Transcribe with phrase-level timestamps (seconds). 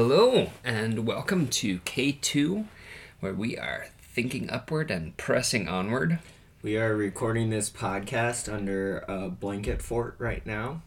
[0.00, 2.66] Hello, and welcome to K2,
[3.18, 6.20] where we are thinking upward and pressing onward.
[6.62, 10.82] We are recording this podcast under a blanket fort right now.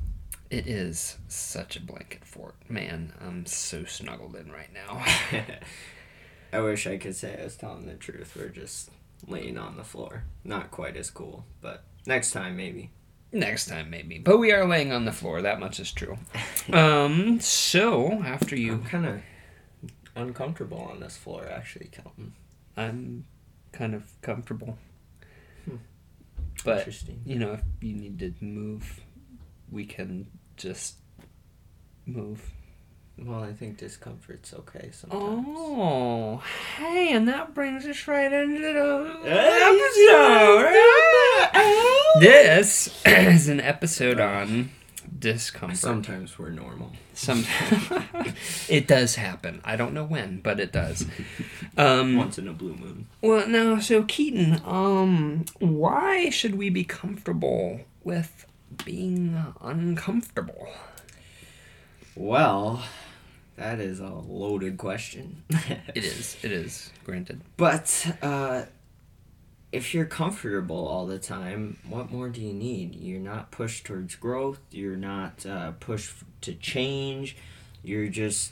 [0.50, 2.56] It is such a blanket fort.
[2.70, 5.04] Man, I'm so snuggled in right now.
[6.54, 8.38] I wish I could say I was telling the truth.
[8.38, 8.92] We're just
[9.28, 10.24] laying on the floor.
[10.46, 12.92] Not quite as cool, but next time maybe.
[13.34, 14.20] Next time, maybe.
[14.20, 16.18] But we are laying on the floor, that much is true.
[16.74, 18.74] um, so, after you.
[18.74, 19.22] I'm kind of
[20.16, 22.34] uncomfortable on this floor, actually, Kelton.
[22.76, 23.26] I'm
[23.72, 24.78] kind of comfortable.
[25.66, 25.78] Hmm.
[26.66, 27.22] But, Interesting.
[27.26, 29.00] you know, if you need to move,
[29.72, 30.96] we can just
[32.06, 32.52] move.
[33.18, 35.46] Well, I think discomfort's okay sometimes.
[35.48, 36.42] Oh,
[36.78, 41.18] hey, and that brings us right into the episode.
[42.20, 44.72] This is an episode on
[45.18, 45.78] discomfort.
[45.78, 46.92] Sometimes we're normal.
[47.14, 49.62] Sometimes it does happen.
[49.64, 51.06] I don't know when, but it does.
[51.78, 53.08] Um, Once in a blue moon.
[53.22, 58.46] well, now, so Keaton, um, why should we be comfortable with
[58.84, 60.68] being uncomfortable?
[62.16, 62.84] Well,
[63.56, 65.44] that is a loaded question.
[65.96, 66.38] It is.
[66.44, 66.92] It is.
[67.06, 67.42] Granted.
[67.58, 68.64] But uh,
[69.72, 72.96] if you're comfortable all the time, what more do you need?
[72.96, 74.60] You're not pushed towards growth.
[74.72, 77.38] You're not uh, pushed to change.
[77.84, 78.52] You're just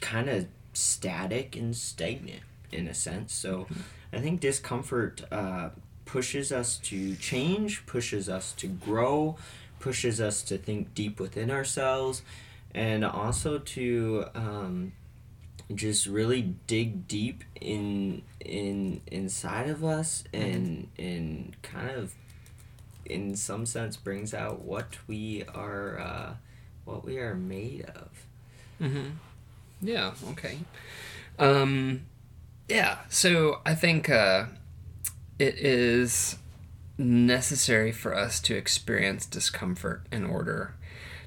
[0.00, 3.32] kind of static and stagnant in a sense.
[3.32, 3.66] So
[4.12, 5.70] I think discomfort uh,
[6.04, 9.36] pushes us to change, pushes us to grow,
[9.80, 12.22] pushes us to think deep within ourselves,
[12.74, 14.92] and also to um,
[15.76, 22.14] just really dig deep in in inside of us and and kind of
[23.04, 26.34] in some sense brings out what we are uh,
[26.84, 28.26] what we are made of.
[28.80, 29.10] Mm-hmm.
[29.80, 30.12] Yeah.
[30.30, 30.58] Okay.
[31.38, 32.02] Um,
[32.68, 32.98] yeah.
[33.08, 34.46] So I think uh,
[35.38, 36.36] it is
[36.98, 40.74] necessary for us to experience discomfort in order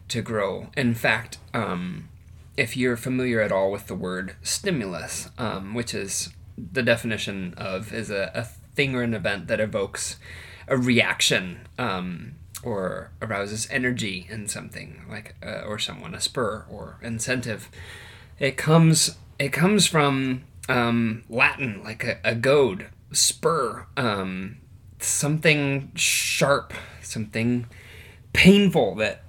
[0.07, 0.67] to grow.
[0.77, 2.09] In fact, um,
[2.57, 7.93] if you're familiar at all with the word stimulus, um, which is the definition of
[7.93, 8.43] is a, a
[8.75, 10.17] thing or an event that evokes
[10.67, 16.97] a reaction um, or arouses energy in something like uh, or someone a spur or
[17.01, 17.69] incentive.
[18.39, 24.57] It comes it comes from um, latin like a, a goad spur um,
[24.99, 27.67] something sharp something
[28.33, 29.23] painful that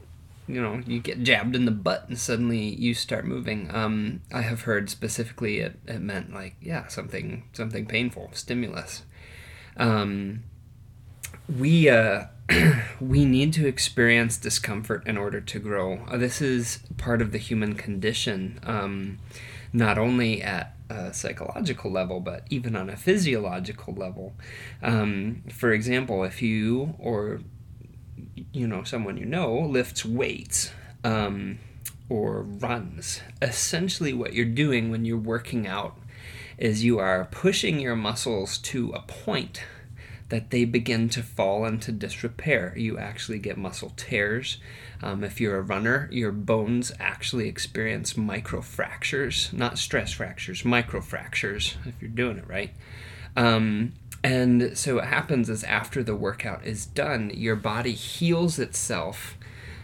[0.49, 4.43] you know you get jabbed in the butt and suddenly you start moving um, i
[4.43, 9.03] have heard specifically it, it meant like yeah something something painful stimulus
[9.77, 10.43] um,
[11.49, 12.25] we uh,
[13.01, 16.01] we need to experience discomfort in order to grow.
[16.09, 19.19] Uh, this is part of the human condition, um,
[19.73, 24.35] not only at a psychological level, but even on a physiological level.
[24.83, 27.41] Um, for example, if you or
[28.53, 30.73] you know someone you know lifts weights
[31.05, 31.59] um,
[32.09, 35.99] or runs, essentially what you're doing when you're working out
[36.59, 39.63] is you are pushing your muscles to a point
[40.29, 42.75] that they begin to fall into disrepair.
[42.77, 44.59] You actually get muscle tears.
[45.03, 51.95] Um, if you're a runner, your bones actually experience microfractures, not stress fractures, microfractures, if
[52.01, 52.73] you're doing it right.
[53.37, 59.37] Um, and so what happens is after the workout is done, your body heals itself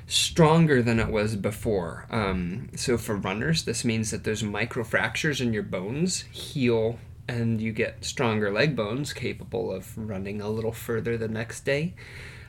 [0.07, 2.07] stronger than it was before.
[2.11, 6.99] Um, so for runners, this means that those microfractures in your bones heal
[7.29, 11.95] and you get stronger leg bones capable of running a little further the next day.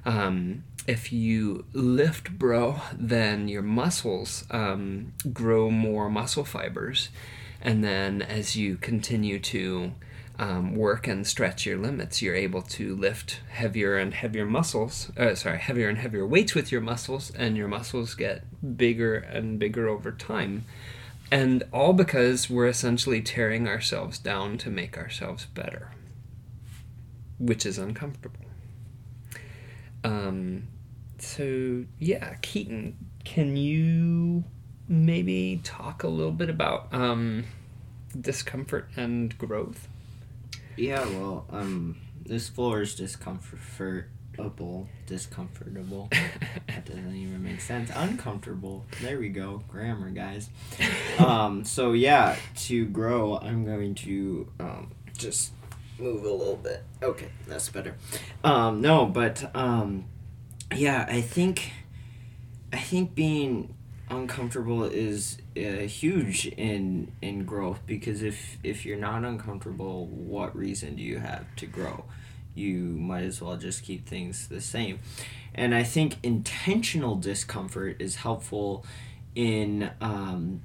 [0.06, 7.10] Um, if you lift, bro, then your muscles um, grow more muscle fibers.
[7.62, 9.94] And then as you continue to
[10.40, 15.36] um, work and stretch your limits, you're able to lift heavier and heavier muscles, uh,
[15.36, 18.44] sorry, heavier and heavier weights with your muscles, and your muscles get
[18.78, 20.66] bigger and bigger over time.
[21.32, 25.92] And all because we're essentially tearing ourselves down to make ourselves better,
[27.40, 28.46] which is uncomfortable.
[30.04, 30.68] Um,
[31.20, 34.44] so, yeah, Keaton, can you
[34.88, 37.46] maybe talk a little bit about um,
[38.20, 39.88] discomfort and growth?
[40.76, 46.10] Yeah, well, um, this floor is discomfortable, discomfortable.
[46.68, 47.92] that doesn't even make sense.
[47.94, 48.86] Uncomfortable.
[49.02, 49.64] There we go.
[49.68, 50.50] Grammar, guys.
[51.20, 55.52] Um, so yeah, to grow, I'm going to um, just
[56.00, 56.84] move a little bit.
[57.04, 57.96] Okay, that's better.
[58.44, 60.06] Um, no, but um,
[60.76, 61.72] yeah, I think,
[62.74, 63.76] I think being
[64.16, 70.96] uncomfortable is uh, huge in in growth because if if you're not uncomfortable, what reason
[70.96, 72.06] do you have to grow?
[72.56, 75.00] You might as well just keep things the same.
[75.56, 78.86] And I think intentional discomfort is helpful
[79.36, 80.62] in um,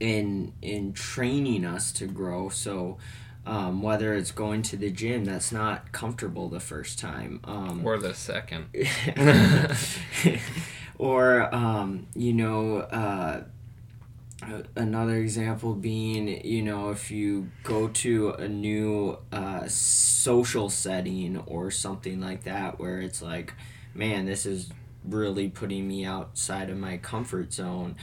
[0.00, 2.48] in in training us to grow.
[2.48, 2.98] So
[3.46, 7.98] um, whether it's going to the gym that's not comfortable the first time um, or
[7.98, 8.66] the second
[10.98, 13.42] or um, you know uh,
[14.76, 21.70] another example being you know if you go to a new uh, social setting or
[21.70, 23.54] something like that where it's like
[23.94, 24.70] man this is
[25.04, 27.96] really putting me outside of my comfort zone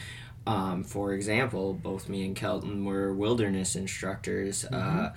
[0.47, 5.05] um, for example, both me and Kelton were wilderness instructors, mm-hmm.
[5.05, 5.09] uh,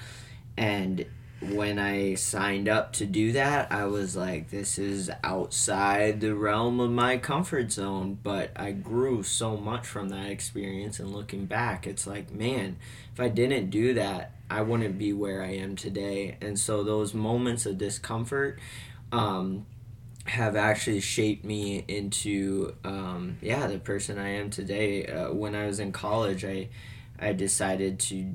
[0.57, 1.05] and
[1.41, 6.81] when I signed up to do that, I was like, this is outside the realm
[6.81, 8.19] of my comfort zone.
[8.23, 12.77] But I grew so much from that experience, and looking back, it's like, man,
[13.13, 16.37] if I didn't do that, I wouldn't be where I am today.
[16.41, 18.59] And so those moments of discomfort,
[19.13, 19.67] um,
[20.29, 25.07] have actually shaped me into um, yeah the person I am today.
[25.07, 26.69] Uh, when I was in college, I
[27.19, 28.35] I decided to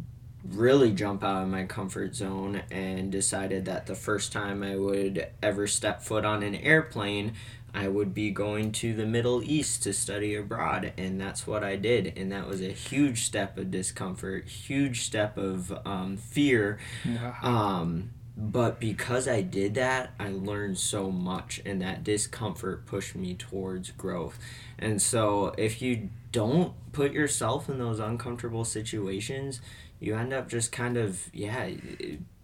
[0.51, 5.28] really jump out of my comfort zone and decided that the first time I would
[5.42, 7.34] ever step foot on an airplane,
[7.74, 11.75] I would be going to the Middle East to study abroad, and that's what I
[11.75, 12.13] did.
[12.18, 16.78] And that was a huge step of discomfort, huge step of um, fear.
[17.04, 17.36] Yeah.
[17.42, 23.36] Um, but because I did that, I learned so much, and that discomfort pushed me
[23.36, 24.39] towards growth.
[24.78, 29.62] And so, if you don't put yourself in those uncomfortable situations,
[30.03, 31.69] you end up just kind of yeah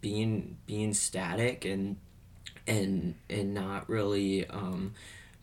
[0.00, 1.96] being being static and
[2.66, 4.94] and and not really um,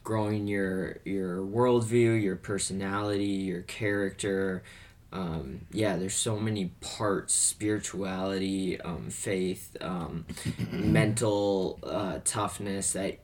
[0.03, 4.63] growing your your worldview, your personality, your character
[5.11, 10.25] um, yeah, there's so many parts spirituality, um, faith, um,
[10.71, 13.19] mental uh, toughness that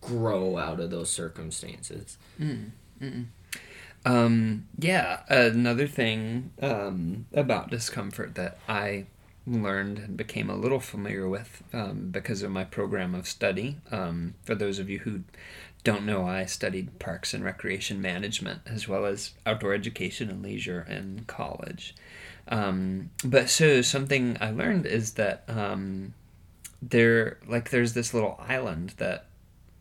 [0.00, 2.16] grow out of those circumstances.
[2.40, 2.70] Mm,
[4.06, 9.06] um, yeah, another thing um, about discomfort that I
[9.48, 13.78] learned and became a little familiar with um, because of my program of study.
[13.90, 15.24] Um, for those of you who
[15.82, 20.86] don't know, I studied parks and recreation management as well as outdoor education and leisure
[20.88, 21.96] in college.
[22.46, 26.14] Um, but so something I learned is that um,
[26.80, 29.26] there, like, there's this little island that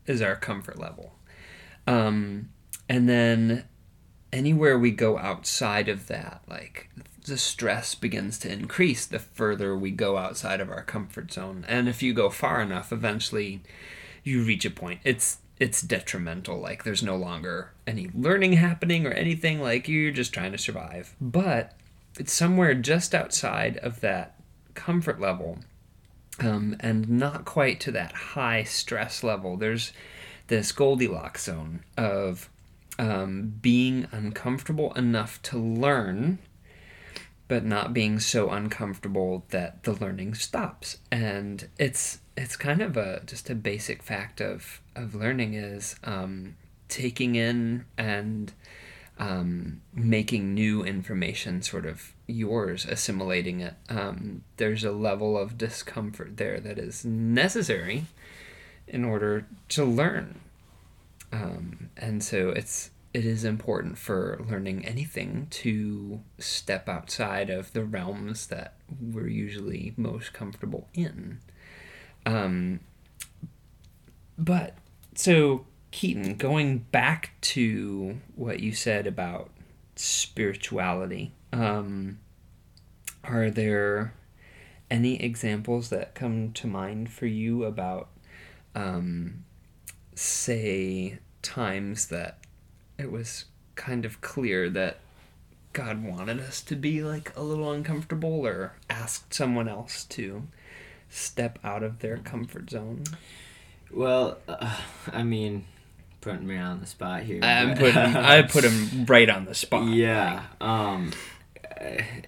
[0.08, 1.14] is our comfort level,
[2.90, 3.66] and then
[4.36, 6.90] anywhere we go outside of that, like
[7.26, 11.66] the stress begins to increase the further we go outside of our comfort zone.
[11.68, 13.62] And if you go far enough, eventually
[14.24, 15.00] you reach a point.
[15.04, 16.60] It's it's detrimental.
[16.60, 19.62] Like there's no longer any learning happening or anything.
[19.62, 21.16] Like you're just trying to survive.
[21.22, 21.74] But
[22.20, 24.36] it's somewhere just outside of that
[24.74, 25.60] comfort level,
[26.42, 29.56] um, and not quite to that high stress level.
[29.56, 29.94] There's
[30.48, 32.50] this Goldilocks zone of
[32.98, 36.40] um, being uncomfortable enough to learn
[37.48, 40.98] but not being so uncomfortable that the learning stops.
[41.12, 46.56] And it's it's kind of a just a basic fact of of learning is um,
[46.90, 48.52] taking in and
[49.18, 53.76] um, making new information sort of yours, assimilating it.
[53.90, 58.06] Um, there's a level of discomfort there that is necessary
[58.88, 60.42] in order to learn.
[61.32, 67.86] Um, and so it's it is important for learning anything to step outside of the
[67.86, 71.40] realms that we're usually most comfortable in.
[72.26, 72.82] Um,
[74.38, 74.76] but
[75.14, 79.50] so, Keaton, going back to what you said about
[79.96, 82.20] spirituality, um,
[83.24, 84.14] are there
[84.92, 88.10] any examples that come to mind for you about,
[88.76, 89.46] um,
[90.16, 92.40] say, times that
[92.98, 93.46] it was
[93.76, 94.98] kind of clear that
[95.74, 100.48] God wanted us to be like a little uncomfortable or asked someone else to
[101.10, 103.04] step out of their comfort zone?
[103.92, 104.78] Well, uh,
[105.12, 105.66] I mean,
[106.22, 107.40] putting me on the spot here.
[107.44, 109.88] I'm putting I put him right on the spot.
[109.90, 110.44] Yeah.
[110.60, 111.12] Um,
[111.64, 112.24] I,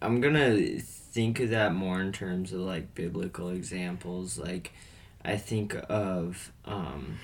[0.00, 4.38] I'm gonna think of that more in terms of like biblical examples.
[4.38, 4.72] Like,
[5.28, 7.18] I think of um,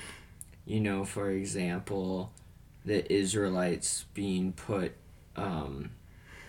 [0.66, 2.32] you know, for example,
[2.84, 4.92] the Israelites being put,
[5.36, 5.90] um,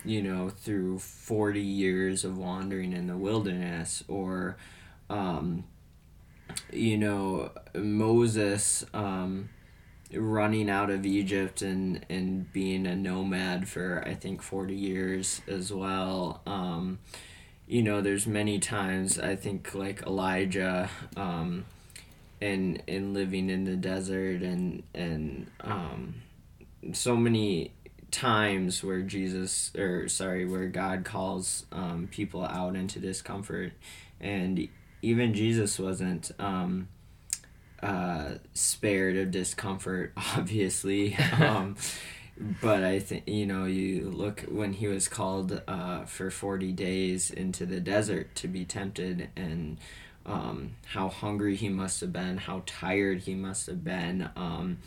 [0.04, 4.56] you know, through 40 years of wandering in the wilderness, or,
[5.10, 5.64] um,
[6.72, 9.48] you know, Moses, um,
[10.12, 15.72] running out of Egypt and and being a nomad for I think forty years as
[15.72, 16.42] well.
[17.66, 21.64] You know, there's many times I think like Elijah, um,
[22.40, 26.14] and and living in the desert and and um,
[26.92, 27.72] so many
[28.10, 33.72] times where Jesus or sorry where God calls um, people out into discomfort,
[34.20, 34.68] and
[35.02, 36.30] even Jesus wasn't.
[36.38, 36.88] Um,
[37.82, 41.14] uh, spared of discomfort, obviously.
[41.38, 41.76] um,
[42.38, 47.30] but I think you know you look when he was called uh, for forty days
[47.30, 49.78] into the desert to be tempted, and
[50.26, 54.28] um, how hungry he must have been, how tired he must have been.
[54.36, 54.78] Um,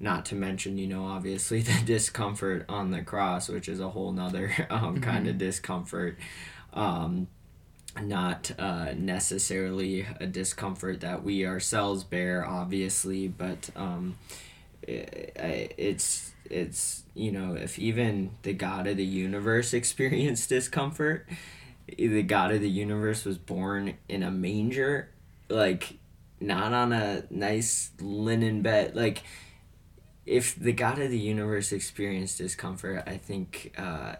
[0.00, 4.12] not to mention, you know, obviously the discomfort on the cross, which is a whole
[4.12, 5.02] nother um, mm-hmm.
[5.02, 6.16] kind of discomfort.
[6.72, 7.28] Um,
[8.00, 14.16] not uh, necessarily a discomfort that we ourselves bear, obviously, but um,
[14.88, 21.28] it's it's you know if even the God of the universe experienced discomfort,
[21.96, 25.10] the God of the universe was born in a manger,
[25.48, 25.98] like
[26.40, 29.22] not on a nice linen bed, like.
[30.26, 34.16] If the God of the universe experienced discomfort, I think uh,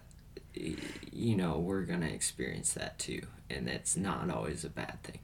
[0.55, 3.21] you know we're gonna experience that too
[3.51, 5.19] and it's not always a bad thing.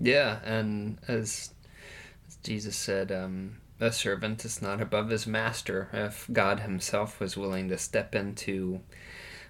[0.00, 1.52] Yeah, and as,
[2.26, 5.88] as Jesus said, um, a servant is not above his master.
[5.92, 8.80] If God Himself was willing to step into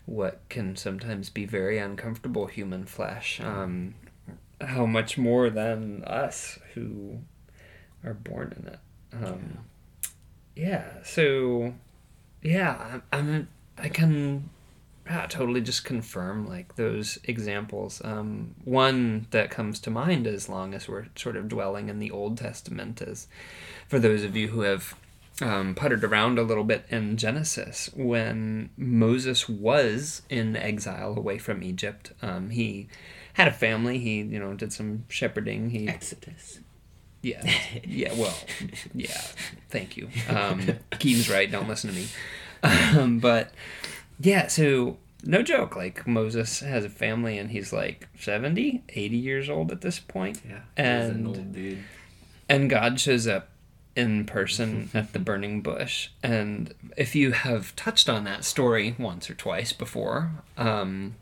[0.07, 3.95] what can sometimes be very uncomfortable human flesh, um,
[4.61, 7.19] how much more than us who
[8.05, 8.79] are born in it.
[9.13, 9.59] Um,
[10.55, 10.65] yeah.
[10.67, 11.03] yeah.
[11.03, 11.75] So,
[12.43, 14.51] yeah, I'm, I'm I can
[15.07, 18.01] yeah, totally just confirm like those examples.
[18.05, 22.11] Um, one that comes to mind as long as we're sort of dwelling in the
[22.11, 23.29] Old Testament is
[23.89, 24.95] for those of you who have
[25.43, 31.63] um, puttered around a little bit in Genesis when Moses was in exile away from
[31.63, 32.13] Egypt.
[32.23, 32.89] Um, he
[33.35, 33.99] had a family.
[33.99, 35.71] He you know did some shepherding.
[35.71, 36.61] He Exodus.
[37.21, 37.43] Yeah,
[37.85, 38.15] yeah.
[38.15, 38.37] Well,
[38.95, 39.21] yeah.
[39.71, 40.09] Thank you.
[40.29, 41.51] Um, Keaton's right.
[41.51, 42.07] Don't listen to me.
[42.97, 43.53] Um, but
[44.21, 49.49] yeah, so no joke, like Moses has a family and he's like 70, 80 years
[49.49, 50.41] old at this point.
[50.49, 50.61] Yeah.
[50.77, 51.79] And an old dude.
[52.49, 53.49] And God shows up
[53.97, 56.11] in person at the burning bush.
[56.23, 61.15] And if you have touched on that story once or twice before, um,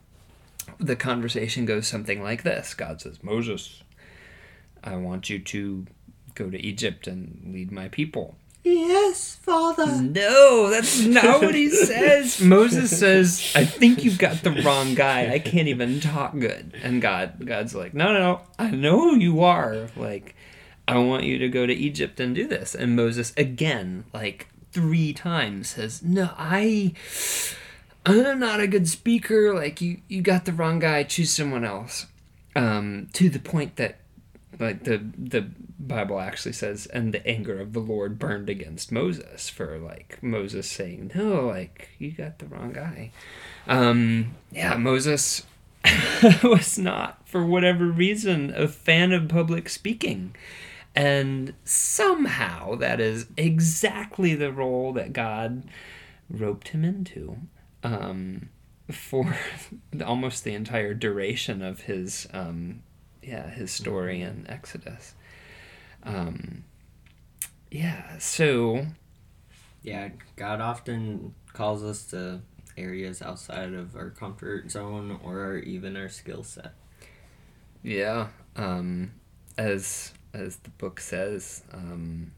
[0.79, 3.83] the conversation goes something like this God says, Moses,
[4.83, 5.87] I want you to
[6.35, 8.37] go to Egypt and lead my people.
[8.65, 10.01] Yes, Father.
[10.01, 12.41] No, that's not what he says.
[12.41, 15.33] Moses says, "I think you've got the wrong guy.
[15.33, 18.41] I can't even talk good." And God, God's like, "No, no, no.
[18.59, 19.89] I know who you are.
[19.97, 20.37] Like,
[20.87, 25.13] I want you to go to Egypt and do this." And Moses again, like three
[25.13, 26.95] times, says, "No, I."
[28.05, 29.55] I'm not a good speaker.
[29.55, 31.05] Like you, you got the wrong guy.
[31.05, 32.07] Choose someone else.
[32.55, 34.02] Um, to the point that
[34.59, 39.49] like the the Bible actually says, and the anger of the Lord burned against Moses
[39.49, 43.11] for like Moses saying, "No, like you got the wrong guy."
[43.67, 45.45] Um, yeah, Moses
[46.43, 50.35] was not, for whatever reason, a fan of public speaking,
[50.95, 55.65] and somehow that is exactly the role that God
[56.29, 57.39] roped him into.
[57.83, 58.51] Um,
[58.93, 59.37] for
[60.05, 62.83] almost the entire duration of his um,
[63.23, 65.15] yeah his story in Exodus.
[66.03, 66.65] Um,
[67.71, 68.87] yeah, so
[69.83, 72.41] yeah, God often calls us to
[72.77, 76.73] areas outside of our comfort zone or even our skill set.
[77.83, 79.13] Yeah, um,
[79.59, 82.33] as as the book says, um,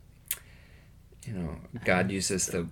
[1.27, 2.67] you know, God uses the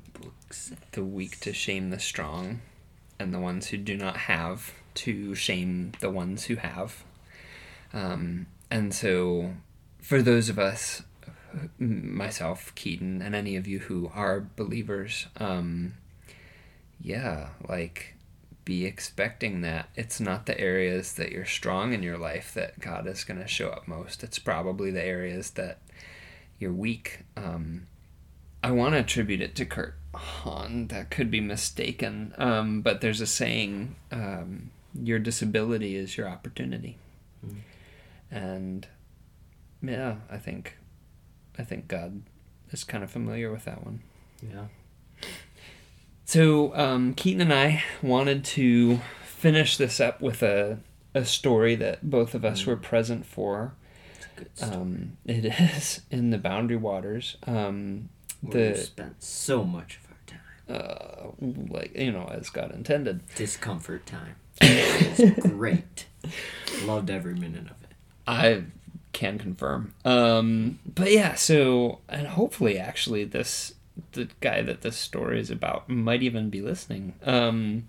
[0.92, 2.60] the weak to shame the strong,
[3.18, 7.04] and the ones who do not have to shame the ones who have.
[7.92, 9.54] Um, and so,
[10.00, 11.02] for those of us,
[11.78, 15.94] myself, Keaton, and any of you who are believers, um,
[17.00, 18.14] yeah, like
[18.64, 23.06] be expecting that it's not the areas that you're strong in your life that God
[23.06, 24.22] is going to show up most.
[24.22, 25.78] It's probably the areas that
[26.58, 27.20] you're weak.
[27.36, 27.88] Um,
[28.62, 30.86] I want to attribute it to Kurt Hahn.
[30.88, 36.96] That could be mistaken, um, but there's a saying: um, "Your disability is your opportunity."
[37.44, 37.56] Mm
[38.32, 38.88] and
[39.82, 40.78] yeah, I think
[41.58, 42.22] I think God
[42.70, 44.00] is kind of familiar with that one.
[44.42, 44.66] Yeah.
[46.24, 50.78] So um, Keaton and I wanted to finish this up with a
[51.14, 52.68] a story that both of us mm.
[52.68, 53.74] were present for.
[54.62, 57.36] Um, it is in the Boundary Waters.
[57.46, 58.08] Um,
[58.42, 61.32] The spent so much of our time.
[61.38, 63.20] uh, like you know, as God intended.
[63.34, 64.36] Discomfort time.
[64.60, 66.06] It was great.
[66.84, 67.81] Loved every minute of it.
[68.26, 68.64] I
[69.12, 69.94] can confirm.
[70.04, 73.74] Um, but yeah, so and hopefully, actually, this
[74.12, 77.14] the guy that this story is about might even be listening.
[77.24, 77.88] Um,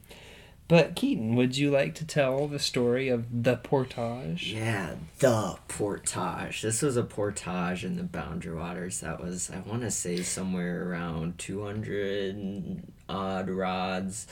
[0.68, 4.54] but Keaton, would you like to tell the story of the portage?
[4.54, 6.62] Yeah, the portage.
[6.62, 10.90] This was a portage in the Boundary Waters that was, I want to say, somewhere
[10.90, 14.25] around 200 odd rods.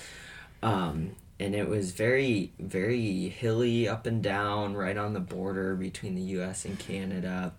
[0.63, 6.15] Um, and it was very, very hilly up and down, right on the border between
[6.15, 6.65] the U.S.
[6.65, 7.53] and Canada.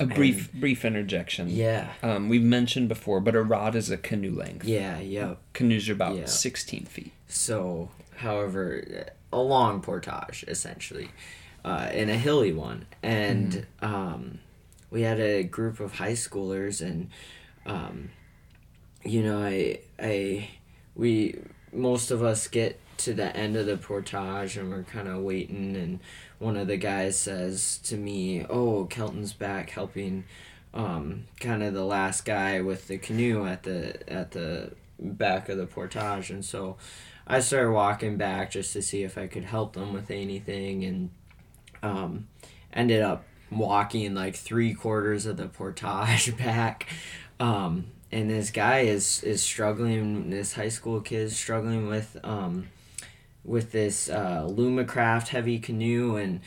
[0.00, 1.48] A brief brief interjection.
[1.48, 4.64] Yeah, Um, we've mentioned before, but a rod is a canoe length.
[4.66, 5.34] yeah, yeah.
[5.52, 6.26] Canoes are about Yeah.
[6.26, 7.12] 16 feet.
[7.28, 11.10] So, however, a long portage essentially,
[11.64, 12.86] uh, and a hilly one.
[13.04, 14.40] And um,
[14.90, 17.10] we had a group of high schoolers, and
[17.64, 18.10] um,
[19.04, 20.50] you know, I, I,
[20.96, 21.38] we,
[21.72, 25.76] most of us get to the end of the portage, and we're kind of waiting,
[25.76, 26.00] and
[26.38, 30.24] one of the guys says to me, "Oh, Kelton's back helping."
[30.72, 35.56] Um, kind of the last guy with the canoe at the at the back of
[35.58, 36.76] the portage, and so
[37.26, 41.10] I started walking back just to see if I could help them with anything, and
[41.82, 42.28] um,
[42.72, 46.86] ended up walking like three quarters of the portage back.
[47.40, 50.30] Um, and this guy is is struggling.
[50.30, 52.68] This high school kid is struggling with um,
[53.44, 56.40] with this uh, Lumacraft heavy canoe, and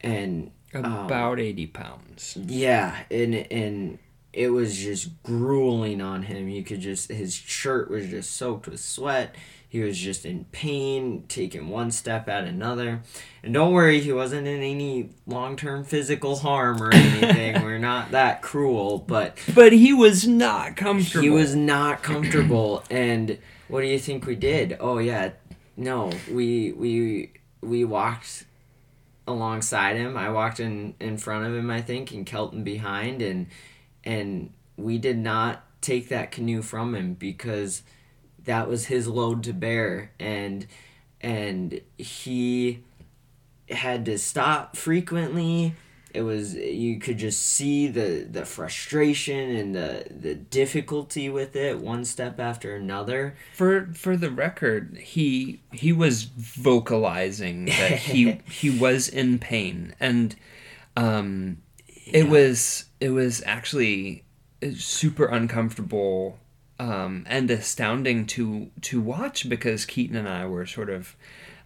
[0.00, 2.36] and um, About 80 pounds.
[2.46, 3.98] yeah, and and
[4.32, 6.48] it was just grueling on him.
[6.48, 9.34] You could just his shirt was just soaked with sweat.
[9.68, 13.00] He was just in pain, taking one step at another.
[13.42, 17.62] And don't worry, he wasn't in any long term physical harm or anything.
[17.62, 21.22] We're not that cruel, but But he was not comfortable.
[21.22, 22.84] he was not comfortable.
[22.90, 24.76] and what do you think we did?
[24.78, 25.30] Oh yeah,
[25.76, 28.44] no, we we we walked
[29.26, 30.16] alongside him.
[30.16, 33.46] I walked in in front of him, I think, and Kelton behind, and
[34.04, 37.82] and we did not take that canoe from him because
[38.44, 40.66] that was his load to bear, and
[41.20, 42.82] and he
[43.70, 45.74] had to stop frequently
[46.14, 51.78] it was you could just see the the frustration and the the difficulty with it
[51.78, 53.36] one step after another.
[53.54, 60.36] For for the record, he he was vocalizing that he he was in pain, and
[60.96, 64.24] um, it was it was actually
[64.74, 66.38] super uncomfortable
[66.78, 71.16] um, and astounding to to watch because Keaton and I were sort of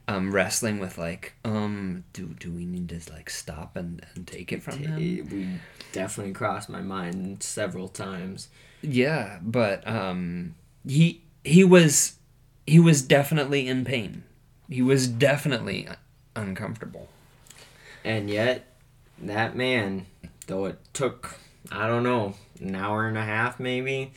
[0.08, 4.52] um, wrestling with like um do do we need to like stop and, and take
[4.52, 4.96] it from him?
[4.96, 5.48] we
[5.92, 8.48] definitely crossed my mind several times
[8.82, 10.54] Yeah, but um,
[10.86, 12.16] he he was
[12.66, 14.22] he was definitely in pain.
[14.68, 15.88] He was definitely
[16.34, 17.08] uncomfortable.
[18.04, 18.66] and yet
[19.18, 20.06] that man
[20.46, 21.36] though it took
[21.72, 24.12] i don't know an hour and a half maybe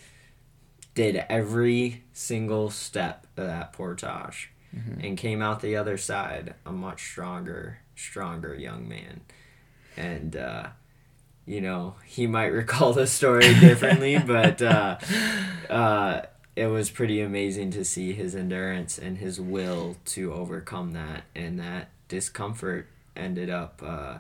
[0.93, 4.51] did every single step of that portage
[5.01, 9.21] and came out the other side a much stronger stronger young man.
[9.97, 10.67] And uh
[11.45, 14.97] you know he might recall the story differently but uh
[15.69, 16.21] uh
[16.55, 21.23] it was pretty amazing to see his endurance and his will to overcome that.
[21.35, 24.19] And that discomfort ended up uh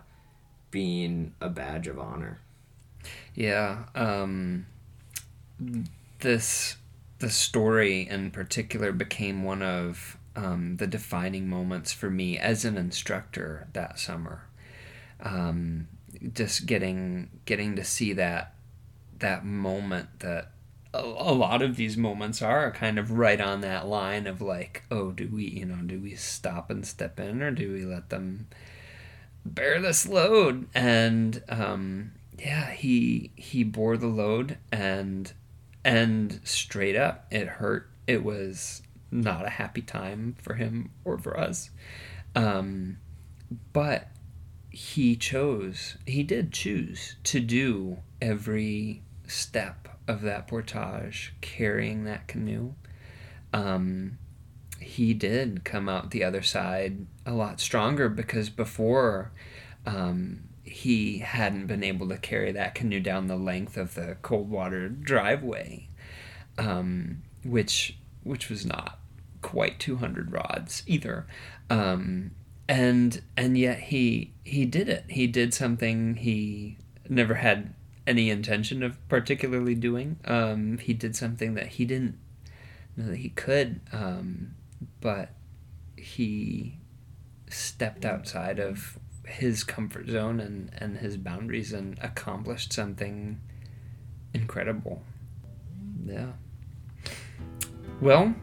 [0.71, 2.39] being a badge of honor.
[3.33, 3.85] Yeah.
[3.95, 4.67] Um,
[6.19, 6.77] this
[7.19, 12.77] the story in particular became one of um, the defining moments for me as an
[12.77, 14.43] instructor that summer.
[15.21, 15.87] Um,
[16.33, 18.53] just getting getting to see that
[19.19, 20.51] that moment that
[20.93, 24.83] a, a lot of these moments are kind of right on that line of like,
[24.89, 28.09] oh, do we you know do we stop and step in or do we let
[28.09, 28.47] them
[29.45, 35.33] bear this load and um, yeah he he bore the load and
[35.83, 41.39] and straight up it hurt it was not a happy time for him or for
[41.39, 41.69] us.
[42.35, 42.97] Um,
[43.73, 44.09] but
[44.69, 52.73] he chose he did choose to do every step of that portage carrying that canoe.
[53.53, 54.17] Um,
[54.79, 59.31] he did come out the other side a lot stronger because before
[59.85, 64.87] um, he hadn't been able to carry that canoe down the length of the Coldwater
[64.89, 65.89] driveway,
[66.57, 68.98] um, which which was not
[69.41, 71.25] quite 200 rods either.
[71.69, 72.31] Um,
[72.67, 75.05] and and yet he he did it.
[75.07, 76.77] He did something he
[77.09, 77.73] never had
[78.05, 80.17] any intention of particularly doing.
[80.25, 82.17] Um, he did something that he didn't
[82.95, 84.55] know that he could, um,
[85.01, 85.29] but
[85.95, 86.77] he
[87.49, 93.39] stepped outside of his comfort zone and, and his boundaries and accomplished something
[94.33, 95.01] incredible.
[96.05, 96.31] Yeah.
[98.01, 98.33] Well,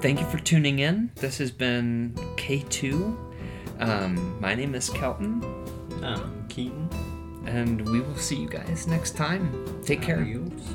[0.00, 1.10] thank you for tuning in.
[1.16, 3.16] This has been K2.
[3.80, 5.42] Um, my name is Kelton,
[6.02, 6.88] Um, Keaton.
[7.46, 9.50] and we will see you guys next time.
[9.84, 10.20] Take care.
[10.20, 10.74] Adios.